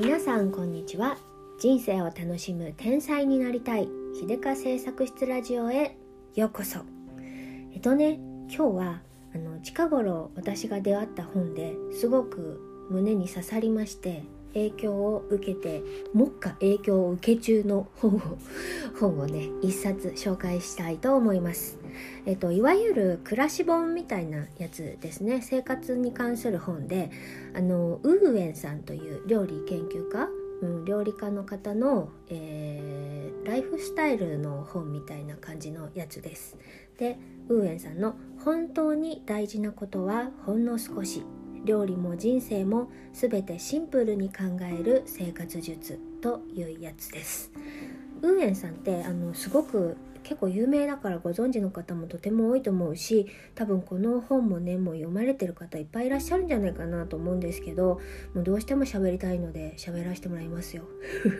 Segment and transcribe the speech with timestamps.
[0.00, 1.18] 皆さんこんにちは。
[1.58, 3.88] 人生を楽しむ天才になりたい。
[4.14, 5.96] 秀香製作室ラジオへ
[6.36, 6.78] ようこそ。
[7.72, 9.02] えっとね今日は
[9.34, 14.22] あの近頃私が出会った本ですごく胸に刺さりまして
[14.54, 15.82] 影響を受けて
[16.14, 18.20] 目下影響を受け中の本を
[18.98, 21.78] 本をね一冊紹介したいと思います。
[22.26, 27.10] えっと、いわゆる暮らし本みたいなやつですね生活に関する本で
[27.54, 30.28] あのウーエンさんという料理研究家、
[30.62, 36.56] うん、料理家の方の、えー、ライフスタイルの本みたいな感じのやつです。
[36.98, 41.24] でウーエンさんの「本当に大事なことはほんの少し」
[41.64, 47.50] 料理も人生も全てシンプルに考える生活術というやつです。
[48.22, 49.96] ウーエンさんってあのすごく
[50.28, 57.98] 結構有名だからご存知の方もとても多いと思うし多分この本もねもう読まれてる方いっぱいいらっしゃるんじゃないかなと思うんですけど
[58.34, 60.84] もうどうしても喋りたいので喋らせてもらいますよ。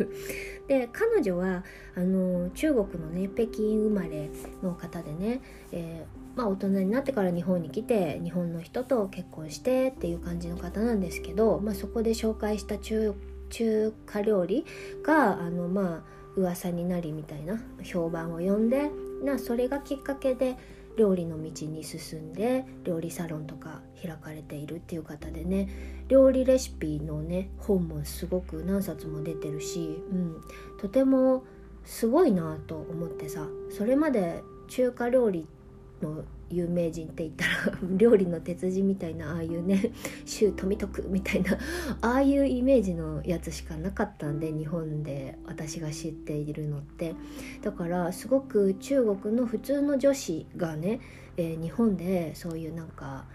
[0.68, 4.30] で彼女はあの中国のね北京生まれ
[4.62, 13.14] の方でね、えー、まあ、大人になってから日本に来て日本の人と結婚してっていう感じの方なんですけど、まあ、そこで紹介した中
[13.50, 14.64] 中華料理
[15.02, 18.90] があのまあ噂になりみたいな評判を呼んで
[19.22, 20.56] なそれがきっかけで
[20.96, 25.68] 料理の道に進んで料理サロンとか開かれているっていう方でね
[26.08, 30.40] 料理レシピのね本もすごく何冊も出てるし、うん、
[30.80, 31.44] とても
[31.84, 35.57] すごいなと思ってさそれまで中華料理って
[36.02, 39.92] の有名人って言ったら 料理の鉄人みたいなああいうね
[40.24, 41.58] 周富徳みたいな
[42.00, 47.14] ああいうイメージのやつしかなかったんで日本で私が知っているのって
[47.62, 51.00] だからすごく中国の普通の女子がね、
[51.36, 53.26] えー、日本でそういうなんか、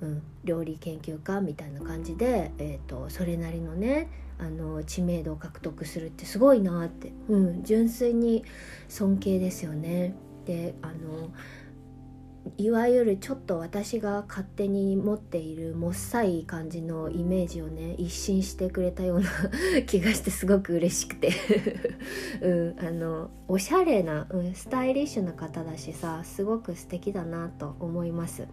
[0.00, 4.08] うん、料理研究家みたいな感じで、えーと、それなりのね
[4.38, 8.42] あの知名度を獲得するってすごいなって、うん、純粋に
[8.88, 10.14] 尊敬ですよね。
[10.46, 11.30] であの
[12.56, 19.30] いわゆるちょっと私が勝手に持っているもっさい感じのイメージをね一新してくれたような
[19.86, 21.30] 気がしてすごく嬉しくて
[22.40, 28.46] うん、あのおしゃれな、うん、スタイリッシュな方だしさすごく素敵だなと思います。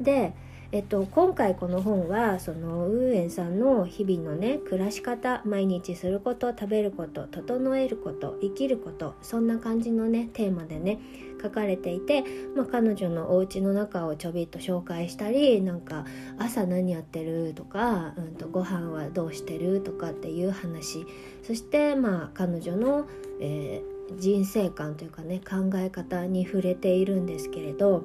[0.00, 0.34] で
[0.72, 10.98] えっと、今回この本はそのウーエンさんの日々のね暮らし方毎日すること食べること整えること生きることそんな感じのねテーマでね
[11.44, 12.24] 書かれていて、
[12.56, 16.06] まあ、彼女のお家の中をちょびっと紹介したりなんか
[16.38, 21.06] 朝何やってるとか、うんと、ご飯はどうしてるとかっていう話。
[21.42, 23.06] そしてまあ彼女の、
[23.40, 28.04] えー、人生観というかね考え方に触れているんですけれど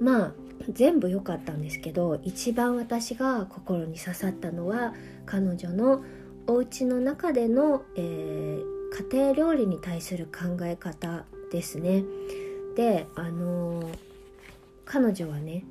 [0.00, 0.32] まあ
[0.70, 4.94] 全部良かったんですけど一番私が心に刺さったのは
[5.24, 6.04] 彼女の
[6.46, 8.62] お家の中での、えー、
[9.10, 12.04] 家庭料理に対する考え方ですね。
[12.76, 13.90] であの、
[14.84, 15.64] 彼女はね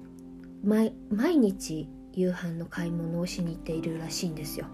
[0.64, 0.94] 毎
[1.38, 4.68] 日夕飯の買い物をしに行っているらしいんですよ。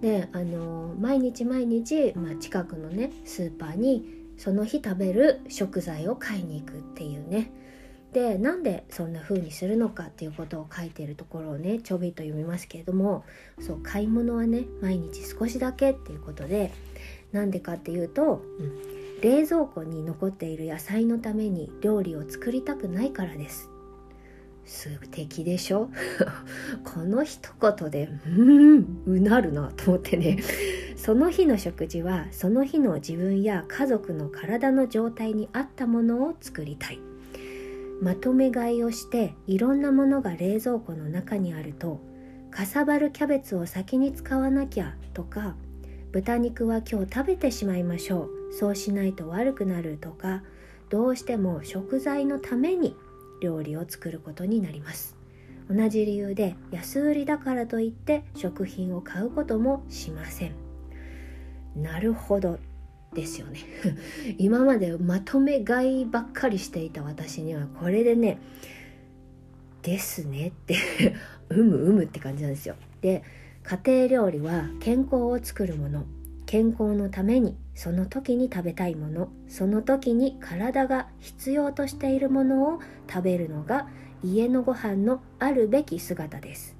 [0.00, 7.50] であの、毎日毎日、まあ、近くのねスーパーにその日食べる食材を買いに行くっていうね。
[8.12, 13.24] でなんでそんな風にするのかっていうことを書いてるところをねちょびっと読みますけれども
[13.60, 16.72] そう買い物はね毎日少しだけっていうことで
[17.32, 23.70] なんでかっていうと、うん、冷蔵庫に残っている野菜のために料理を作りたくないからです。
[24.64, 25.88] 素敵でしょ？
[26.84, 30.38] この一言でうんうなるなと思ってね。
[30.96, 36.98] その日の食事はその日の自分や家族の体の状態に合ったものを作りたい。
[38.02, 42.00] まとめ買いをしていろんなものが冷蔵庫の中にあると
[42.50, 45.56] かさばるキャベツを先に使わなきゃとか
[46.16, 48.30] 豚肉は今日食べてしまいましょう。
[48.50, 50.42] そうしないと悪くなるとか
[50.88, 52.96] どうしても食材のために
[53.42, 55.14] 料理を作ることになります。
[55.68, 60.54] 同じ理由で安売りだからといって食品を買うこともしません。
[61.76, 62.58] なるほど
[63.12, 63.60] ですよね。
[64.38, 68.38] 今までまとめ買いばっかりしていた私にはこれでね
[69.82, 70.76] ですねって
[71.50, 72.74] うむうむって感じなんですよ。
[73.02, 73.22] で
[73.66, 76.04] 家庭料理は健康を作るもの。
[76.46, 83.88] 健康のためにその時に食べたいものその時に体が必要としているものを食べるのが
[84.22, 86.76] 家のご飯のあるべき姿です。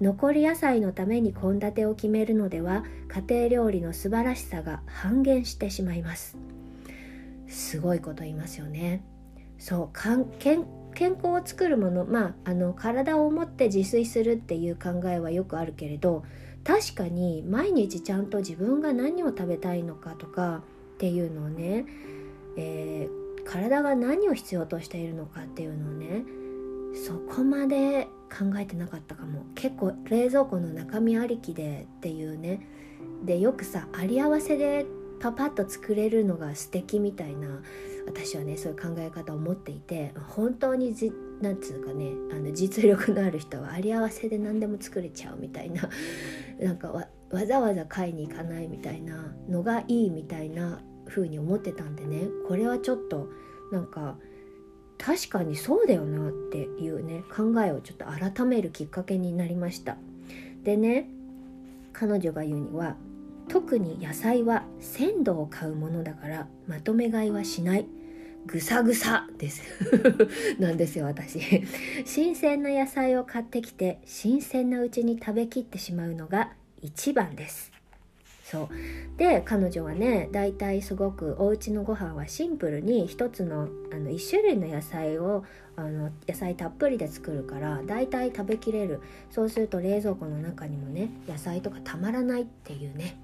[0.00, 6.38] 残り野菜のために献立を決めるのでは家庭料理の素晴らしさが半減してしまいます。
[7.46, 9.04] すごいこと言いますよね。
[9.58, 10.64] そう健
[10.94, 16.24] 康を作るものまああの体を持って自炊するっていう考えはよくあるけれど
[16.64, 20.60] 確かに毎日ちゃんと自分が何を食べたいのかとかっ
[20.98, 21.86] ていうのをね、
[22.56, 26.24] えー、体が何を必要としているのかっていうのをね
[26.94, 29.44] そこまで考えてなかったかも。
[29.54, 32.66] 結構冷蔵庫の中身ありきでっていうね。
[33.24, 34.86] でよくさあり合わせで
[35.20, 37.60] パパッと作れるのが素敵みたいな
[38.06, 45.88] 私はねそういう考え方を持っていて本当にじなんつうかねあの実力のある人はあり合わせで何でも作れちゃうみたいな
[46.60, 53.28] なんかわざわざ買いに行かないみたいなのがいいみたいな風に思ってたんでねこれはちょっと
[53.72, 54.18] なんか
[54.98, 59.96] 確かにそうだよなっていうね考えをちょっと改めるきっかけになりました。
[60.62, 61.08] でね
[61.92, 62.96] 彼女が言うには
[63.48, 67.86] 特に野菜は鮮度を買うものだからまとめ買いはしない。
[68.46, 69.62] ぐさぐさです。
[70.58, 71.62] なんですよ私。
[72.04, 77.70] 新鮮な野菜を買ってきて新鮮なうちに食べきってしまうのが一番です。
[78.44, 78.68] そう。
[79.18, 85.44] で彼女はねだいたいすごくお家のご飯はシンプルに一つのあの1種類の野菜を
[85.76, 89.00] あの野菜たっぷりで作るからだいたい食べきれる。
[89.30, 93.16] そうすると冷蔵庫の中にもね野菜とかたまらないっていうね。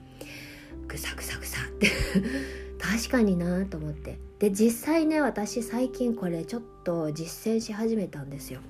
[0.87, 1.91] ぐさぐさぐさって。
[2.79, 4.26] 確かになと思って。
[4.39, 8.61] で実際ね私最近これちょっと実践し始めたんですよ。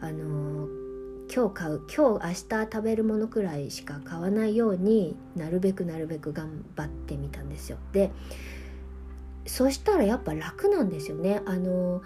[0.00, 0.68] あの
[1.34, 7.78] 今日買う今日明日食べるものくらいしか買わないようになるべくなるべく頑張ってみたんですよ。
[7.92, 8.10] で
[9.46, 11.40] そしたらやっぱ楽なんですよね。
[11.46, 12.02] あの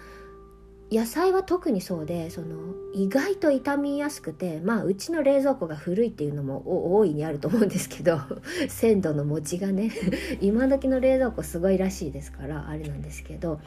[0.91, 2.47] 野菜は特にそうでその
[2.93, 8.19] 意外と傷みやすくてまあうちの冷蔵庫が古いっていうのも大いにあると思うんですけど
[8.69, 9.91] 鮮度の持ちがね
[10.39, 13.59] 今時の冷蔵庫すごいらしいですからあれなんですけど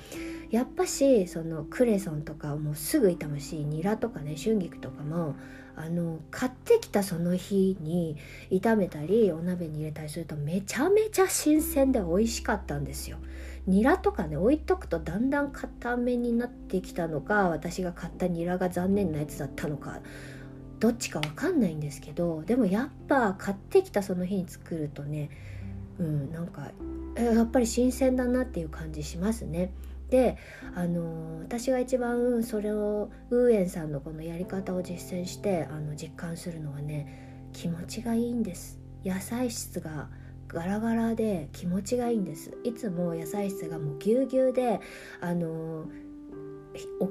[0.50, 5.36] やっぱしそのクレソンとかもうすぐ傷むしニラとかね春菊とかも
[5.82, 8.16] あの買ってきたその日に
[8.50, 13.18] 炒めたりお鍋に入れたりするとめちゃめちゃ新鮮で美味しかったんですよ。
[13.66, 20.00] ニラとかね置いとくとだんだん固めになってきたのか私が買ったニラが残念なやつだったのか
[20.80, 25.30] どっちかわかんないんですけどでもやっぱ買ってきたその日に作るとね
[25.98, 26.70] うんなんか
[27.16, 29.72] やっぱり新鮮だなっていう感じしますね。
[30.10, 30.36] で
[30.74, 38.78] あの私が一番それをウーエンさんのこのやり方を実践してあの実感するのはね気持ちがいいんです。
[39.04, 40.08] 野菜室が
[40.48, 42.56] ガラガラで気持ちがいいんです。
[42.64, 44.80] いつも野菜室がもうぎゅうぎゅうで
[45.20, 45.86] あの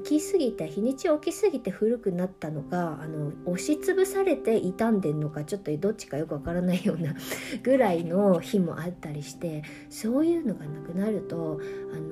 [0.02, 7.14] 起きすぎて日にち起きすぎて古くなったのかあの押しつぶされて傷んでんのかちょっとどっちかよくわからないような
[7.62, 11.60] ぐらいの日もあったりしてそういうのがなくなると
[11.92, 12.09] あの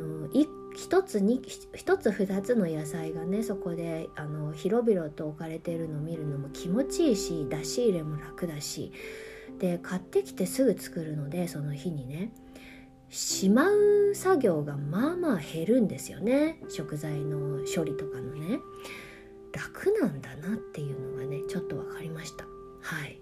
[0.79, 1.43] 一つに
[1.75, 8.93] 一つ二つの野菜がねそこであの広々と置かれてるのを見るのも気持ちいいし出し入れも楽だし
[9.59, 12.31] で買ってきてすぐ作るのでその日にね
[13.11, 16.61] しまう作業がまあまあ減るんですよね。
[16.69, 18.61] 食材の処理とかのね。
[19.51, 22.45] 楽なんだなっていうのがねちょっと分かりました。
[22.83, 23.19] はい。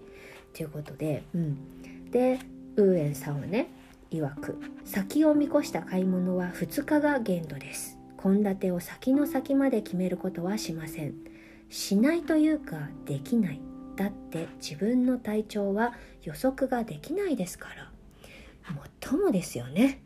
[0.53, 2.11] ということでうん。
[2.11, 2.39] で
[2.75, 3.71] ウーエンさんはね
[4.11, 7.97] 曰く先を見越した買い物は2日が限度です。
[8.21, 11.13] 献立を先の先まで決めることはしません。
[11.69, 13.61] しないというかできない。
[13.95, 18.73] だって自分の体調は予測ができないですから。
[18.73, 20.01] もっともですよね。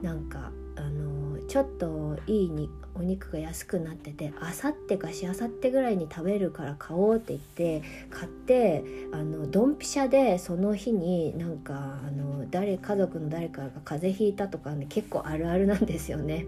[0.00, 1.21] なんかあの
[1.52, 8.82] ちょっといいにお肉が安くなっててあさってかしあさってぐらいに食べるから買おうって言って買って
[9.12, 16.46] あのドンピシャでその日になんかあの誰家族の誰かが風邪ひいたとかね結構あるあるなんですよね。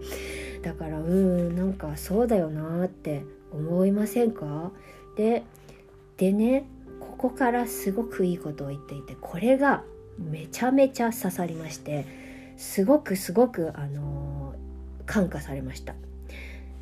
[0.63, 4.71] だからうんなんかそうだよなって思いませんか？
[5.17, 5.43] で
[6.17, 6.67] でね
[6.99, 9.83] ここからすごくいいことを言っていてこれが
[10.17, 12.07] めちゃめちゃ刺さりまして
[12.57, 14.44] すごくすごくあのー、
[15.05, 15.95] 感化されました。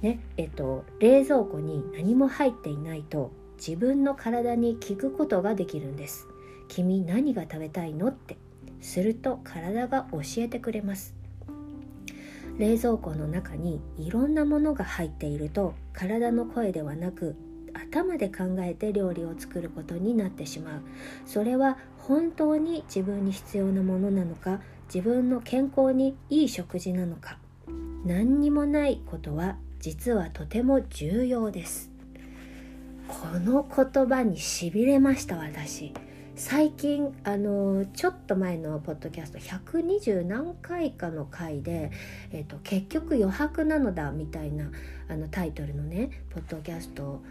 [0.01, 6.27] ねえっと冷蔵庫に何も入っていないと自分の体に聞くことができるんです。
[6.67, 8.37] 君何が食べたいのって
[8.81, 11.15] すると体が教えてくれます。
[12.57, 17.35] 冷蔵庫の中にいろんなものが入っていると体の声ではなく
[17.73, 20.81] 頭で考えて料理を作ることになってしまう
[21.25, 24.61] それは本当に自分に必要なものなのか
[24.93, 27.39] 自分の健康にいい食事なのか
[28.05, 31.89] 何にもないことは実はとても重要です。
[33.07, 35.93] この言葉にしびれました私。
[36.35, 41.91] 最近あのちょっと前のポッドキャスト120何回かの回で、
[42.31, 44.71] えーと「結局余白なのだ」みたいな
[45.07, 47.21] あのタイトルのねポッドキャスト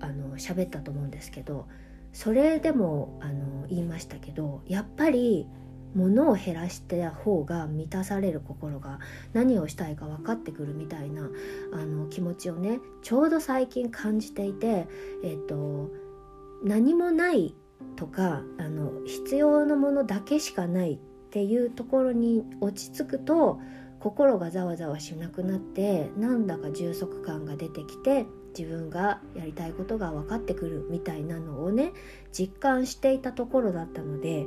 [0.00, 1.66] あの喋ったと思うんですけど
[2.12, 5.46] それでもあの言いましたけどやっぱり
[5.94, 8.98] 物を減らした方が満たされる心が
[9.32, 11.30] 何をしたいか分かってくるみたいな
[11.72, 14.86] あの気持ちをねちょうど最近感じていて、
[15.24, 15.90] えーと、
[16.62, 17.54] 何もない
[17.96, 20.98] とかあの必要なものだけしかないっ
[21.30, 23.60] ていうところに落ち着くと
[24.00, 28.26] 心がざわざわしなくなってなんだか充足感が出てきて
[28.56, 31.92] 自分がやりたいことが分かってくるみたいなのをね
[32.32, 34.46] 実感していたところだったので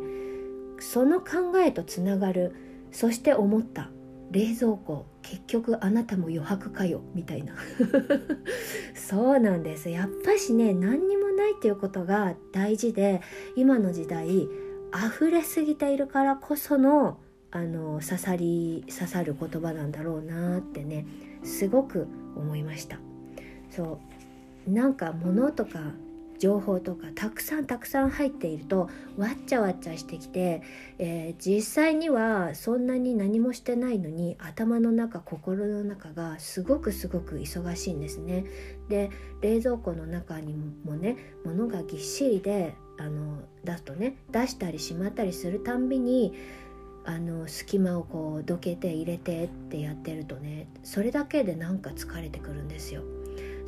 [0.79, 2.55] その考えとつながる
[2.91, 3.89] そして思った
[4.31, 7.55] 冷蔵庫結局あなたも余白かよみたいな。
[8.93, 9.89] そうなんです。
[9.89, 13.21] やっぱしね何にもないっていうことが大事で
[13.55, 14.47] 今の時代
[14.93, 17.17] 溢れすぎているからこその
[17.51, 21.07] あの刺さり刺さる言葉なんだろうなってね
[21.43, 22.99] すごく思いました。
[23.71, 23.99] そ
[24.67, 24.71] う。
[24.71, 25.79] なんか物とか
[26.39, 30.63] 情報とかたくさんたくさん入っているとわっちゃわっちゃしてきて、
[30.97, 38.45] えー、実際にはそんなに何もしてないのに頭の中心の中がすごくすごく忙しいんですね。
[38.87, 46.33] で冷蔵庫の中にもね物がぎっしりであの出すとね出したりしまったりするたんびに
[47.05, 53.03] あの隙間をこうどけて入れてってやってるとねそれだけでなんか疲れてくるんですよ。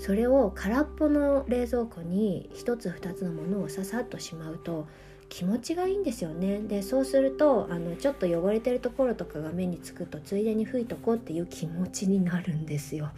[0.01, 4.87] それを空っぽの冷蔵庫に1つ2つのものをささっとしまうと
[5.29, 6.59] 気持ちがいいんですよね。
[6.59, 13.11] でそうするとあのちょっと汚れてるところとかが目につくとついでに拭いとこうっていう気持ちになるんですよ。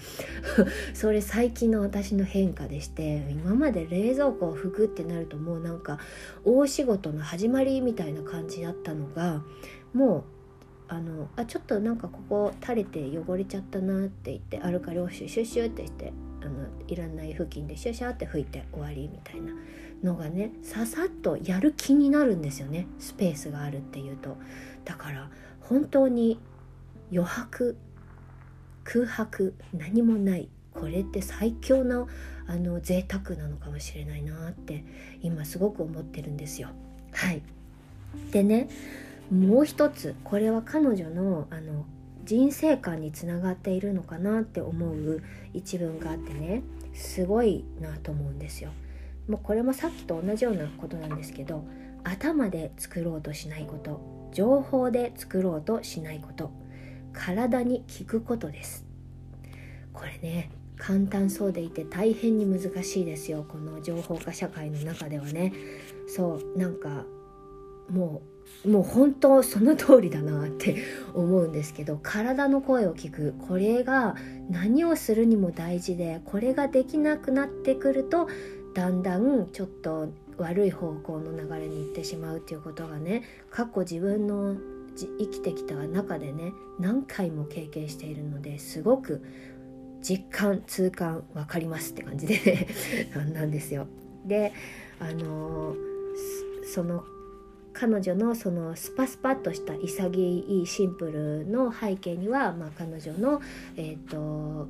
[0.94, 6.00] それ最近の私の変化でして今まで冷蔵庫を拭くってなるともうなんか
[6.44, 9.42] 大仕事の始まりみたいな感じだったのが
[9.94, 10.24] もう
[10.90, 16.12] あのあちょっとなんかここ垂れて汚れちゃったなって言ってアルカリをシュシュシュってして
[16.44, 19.54] あのいらない付近でシャシャって拭いて終わりみたいな
[20.04, 22.88] のがねささっとやる気になるんですよね。
[23.00, 24.38] スペースがあるっていうと。
[24.84, 25.30] だから
[25.62, 26.40] 本当に
[27.12, 27.78] 余白
[28.84, 30.50] 空白何もない。
[30.74, 32.08] これって最強の
[32.46, 34.84] あの贅沢なのかもしれないなって
[35.22, 36.70] 今すごく思ってるんですよ。
[37.14, 37.42] はい。
[38.32, 38.68] でね
[39.32, 41.86] もう一つこれは彼女のあの
[42.24, 45.22] 人生観につながっているのかなって思う
[45.54, 46.64] 一文があってね
[46.94, 48.72] すごいなと思うんですよ。
[49.28, 51.66] もうこれもさっきと同じようなことなんですけど
[52.04, 56.52] 頭で作ろうとしないこと情報で作ろうとしないこと
[57.14, 58.86] 体に効くことです。
[59.94, 63.46] これね簡単そうでいて大変に難しいですよ。
[63.48, 65.54] この情報化社会の中ではね。
[66.08, 67.06] そうなんか
[67.90, 68.33] もう
[68.66, 70.78] もう本当その通りだなって
[71.14, 74.16] 思うんですけど体の声を聞くこれが
[74.50, 78.30] 何をするにも大事でこれができなくなってくると
[78.74, 84.56] だんだんちょっと悪い方向の流れに行ってしまうっていうことがね過去自分の
[84.96, 89.24] 生きてきた中でね何回も経験しているのですごく
[90.02, 92.68] 実感痛感分かりますって感じで、
[93.34, 93.88] なんですよ。
[94.26, 94.52] で
[95.00, 95.76] あの
[96.66, 97.06] その
[97.74, 103.42] 彼女のそのスパスパッとした潔いシンプルの背景には、まあ、彼女の
[103.76, 104.68] えっ、ー、と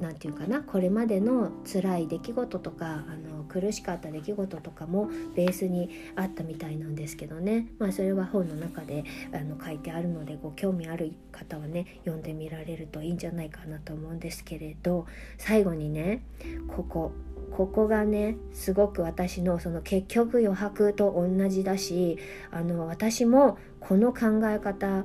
[0.00, 16.22] 何て言うかなこれまでの辛い出来事とかあの苦しかった出来事とかもベースにあったみたいなんですけどね、まあ、それは本の中であの書いてあるのでご興味ある方はね読んでみられるといいんじゃないかなと思うんですけれど最後にね
[16.68, 17.12] ここ。
[17.50, 22.18] ここがねすごく私のその結局余白と同じだし
[22.50, 25.04] あの私もこの考え方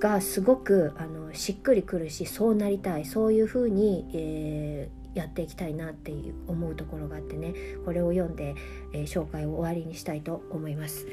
[0.00, 8.54] がすごくあのしっくりくるしそうなりたいそういうふうに、えー、やっていきたいなっていう思うところがあってねこれを読んで、
[8.92, 11.06] えー、紹介を終わりにしたいと思います。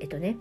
[0.00, 0.36] えっとね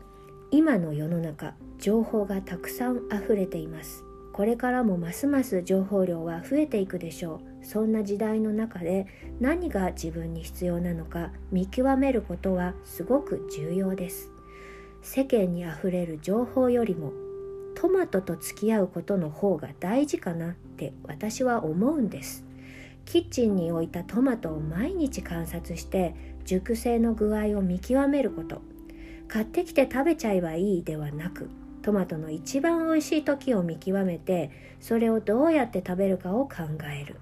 [0.51, 4.08] 今の世の中情報がたくさん溢れています。
[4.39, 7.65] これからもますます情報量は増えていくでしょう。
[7.65, 9.05] そんな時代の中で
[9.41, 14.31] 何が自分に必要なのか見極めることはすごく重要です。
[15.01, 17.11] 世間にあふれる情報よりも
[17.75, 22.45] トマトと付き合うことの方が大事かなって私は思うんです。
[23.03, 26.15] キッチンに置いたトマトを毎日観察して
[26.45, 28.61] 熟成の具合を見極めること。
[29.27, 31.49] 買ってきて食べちゃえばいいではなく
[31.81, 36.55] トマトの一番美味しい時を見極めてそれをどうやって食べるかを考
[36.91, 37.17] える。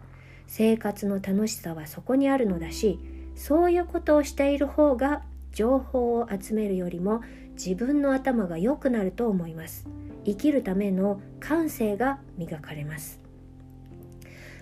[0.47, 2.99] 生活の楽しさはそこにあるのだし
[3.35, 7.21] そういうことをしている方が情報を集めるよりも
[7.53, 9.87] 自分の頭が良くなると思います。
[10.25, 13.19] 生きるための感性が磨かれます。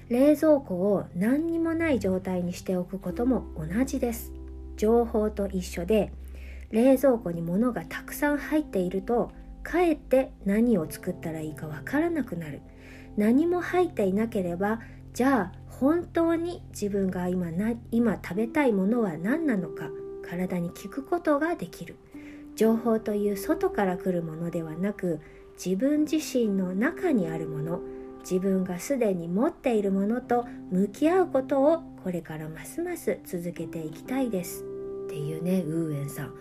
[0.10, 4.32] 冷蔵庫を何にもない状態にしておくことも同じです。
[4.78, 6.12] 情報と一緒で
[6.72, 9.32] 冷蔵庫に物がたくさん入っていると
[9.66, 12.62] かえって何を作ったらいいかわからなくなる。
[13.18, 14.80] 何も入っていなければ
[15.14, 19.90] じゃあ本当に自分が今な今食べたいものは何なのか
[20.30, 21.96] 体に聞くことができる。
[22.56, 25.20] 情報という外から来るものではなく
[25.64, 27.82] 自分自身の中にあるもの
[28.22, 34.64] 自分がすでに持っているものと向き合うことをこれからますます続けていきたいです。
[35.08, 36.34] っていうねウーエンさん。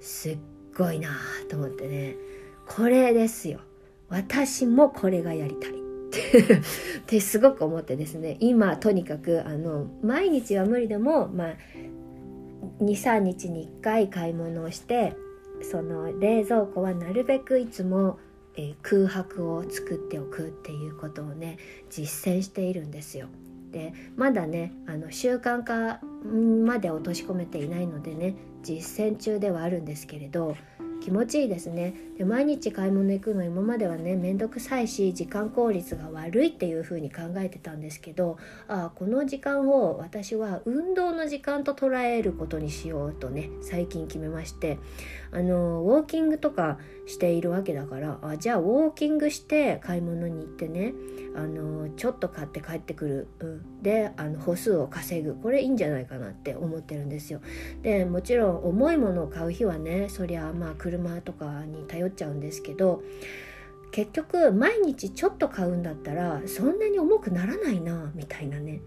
[0.00, 0.38] すっ
[0.76, 1.10] ごいな
[1.48, 2.16] と思ってね。
[2.68, 3.60] これですよ。
[4.08, 5.72] 私もこれがやりたい。
[6.98, 8.36] ってすごく思ってですね。
[8.40, 11.56] 今とにかくあの毎日は無理でもまあ
[12.80, 15.14] 23日に1回買い物をして
[15.62, 18.18] その冷蔵庫はなるべくいつも、
[18.56, 21.58] えー、空白を作っておくっていうことをね
[21.90, 23.28] 実践しているんですよ。
[23.72, 26.00] でまだねあの習慣化
[26.64, 30.56] まで落とし込めていないのでね実践中ではあるんですけれど
[31.00, 31.94] 気持ちいいですね。
[32.18, 44.78] で毎日買い物行くの今まではね面倒くさいし時間効率が悪いっていう風に考えてたんですけどあこの時間を私は運動の時間と捉えることにしようとね最近決めまして
[45.30, 50.94] あのウォーキングとかしているわけだからあじゃあウォーキングして買い物に行ってね
[51.36, 55.36] あのちょっと買って帰ってくる、うん、であの歩数を稼ぐ。
[55.36, 57.40] これいいんじゃないかなって思ってるんですよ。
[57.82, 63.02] でもちろん重いものを買う日はねそりゃまあ車とかに頼っちゃうんですけど
[63.90, 68.80] 結局毎日ちょっと買うんだったらそんなに重くならないなみたいなね。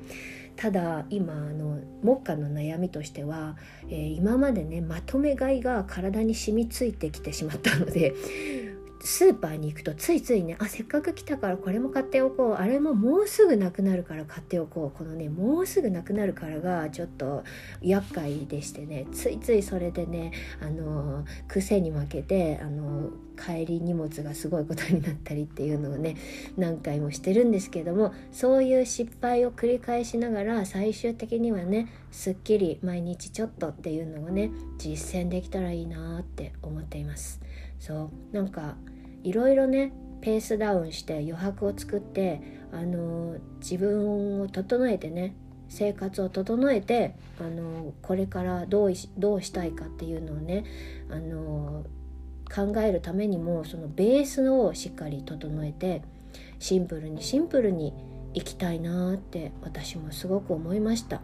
[0.56, 3.58] ただ今あの目下の悩みとしては、
[3.90, 8.14] えー、今までねまとめ買いが体に染みついてきてしまったので
[9.04, 12.54] スーパーに行くとついついねあせっかく来たからこれも買っておこう。
[12.54, 14.98] あれももうすぐなくなるから買っておこう。
[14.98, 17.44] このねもうすぐなくなるからがちょっと
[17.82, 19.08] 厄介でしてね。
[19.12, 20.32] ついついそれでね
[20.62, 23.10] あの癖に負けてあの
[23.42, 26.16] 帰り荷物がすごいことになったりっていうのをね
[26.58, 37.42] 何回もしてるんですけどもそういう失敗を繰り返しながら最終的にはねすっきり毎日ちょっとっていうのをね実践できたらいいなって思っています。
[37.80, 38.36] そう。
[38.36, 38.76] なんか
[39.24, 45.36] いろいろねペースダウンして余白を作ってあの自分を整えてね
[45.68, 50.66] 生活を整えてあのこれからどうどうしたいかっていうのをね
[51.10, 51.86] あの
[52.54, 56.02] 考えるためにもそのベースをしっかり整えて
[56.60, 57.94] シンプルにシンプルに
[58.34, 61.22] いきたいなって私もすごく思いました。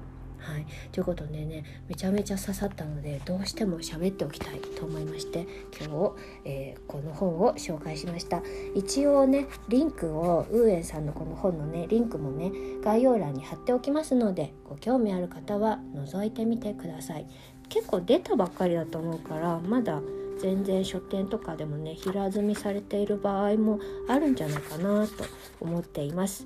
[0.48, 5.46] はい、ということでねめちゃめちゃ刺さったのでどうしても喋っておきたいと思いまして
[5.78, 8.42] 今日、えー、この本を紹介しました。
[8.74, 17.28] 一応ねリンクをウーエンさんのこの本のねリンクもね概要欄に貼っておきますのでご興味ある方は覗いてみてください。
[17.68, 20.00] 結構出たばっかりだと思うからまだ
[20.40, 25.26] 全然書店とかでもね平積みされている場合もあるんじゃないかなと
[25.60, 26.46] 思っています。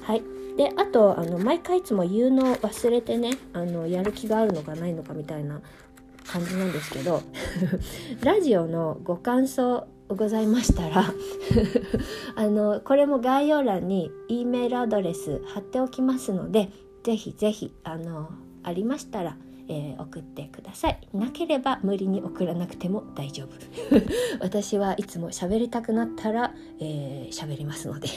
[0.00, 0.22] はい。
[0.56, 5.60] であとあの毎回いつも言うのを忘れてねあのやる気があるのかないのかみたいな
[6.26, 7.22] 感じなんですけど
[8.24, 11.04] ラジオのご感想ございましたら
[12.36, 16.70] あのこれも概要欄に E メールアドレス貼っておきますので
[17.02, 18.30] 是非是非あの
[18.62, 19.36] ありましたら
[19.68, 21.08] えー、送ってください。
[21.12, 23.50] なければ無理に送らなくても大丈夫。
[24.40, 28.08] 私はいつも喋りたくなったら喋、えー、りますので。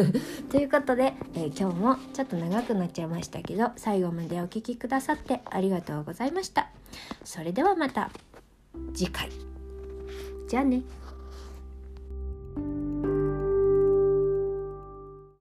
[0.50, 6.70] ということで、えー、今日もちょっと長くなっちゃいましたけど最後までお聴きくださってありがとうございました。
[7.24, 8.10] それではまた
[8.94, 9.28] 次回。
[10.48, 10.82] じゃあね。